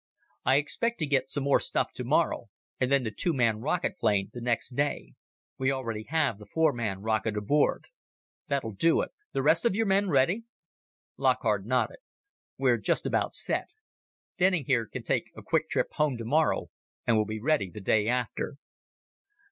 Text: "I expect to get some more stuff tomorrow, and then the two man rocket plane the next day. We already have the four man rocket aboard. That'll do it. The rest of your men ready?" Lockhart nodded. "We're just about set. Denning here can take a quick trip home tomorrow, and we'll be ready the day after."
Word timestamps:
"I 0.45 0.55
expect 0.55 0.97
to 0.97 1.05
get 1.05 1.29
some 1.29 1.43
more 1.43 1.59
stuff 1.59 1.93
tomorrow, 1.93 2.47
and 2.79 2.91
then 2.91 3.03
the 3.03 3.11
two 3.11 3.33
man 3.33 3.59
rocket 3.61 3.99
plane 3.99 4.31
the 4.33 4.41
next 4.41 4.69
day. 4.71 5.13
We 5.59 5.71
already 5.71 6.05
have 6.09 6.39
the 6.39 6.47
four 6.47 6.73
man 6.73 7.03
rocket 7.03 7.37
aboard. 7.37 7.85
That'll 8.47 8.71
do 8.71 9.01
it. 9.01 9.11
The 9.33 9.43
rest 9.43 9.63
of 9.63 9.75
your 9.75 9.85
men 9.85 10.09
ready?" 10.09 10.45
Lockhart 11.17 11.67
nodded. 11.67 11.99
"We're 12.57 12.79
just 12.79 13.05
about 13.05 13.35
set. 13.35 13.73
Denning 14.39 14.65
here 14.65 14.87
can 14.87 15.03
take 15.03 15.25
a 15.37 15.43
quick 15.43 15.69
trip 15.69 15.93
home 15.93 16.17
tomorrow, 16.17 16.71
and 17.05 17.15
we'll 17.15 17.25
be 17.27 17.39
ready 17.39 17.69
the 17.69 17.79
day 17.79 18.07
after." 18.07 18.55